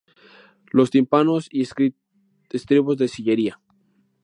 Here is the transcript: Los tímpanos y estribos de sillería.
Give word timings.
Los 0.71 0.89
tímpanos 0.89 1.47
y 1.51 1.61
estribos 1.61 2.97
de 2.97 3.07
sillería. 3.07 3.59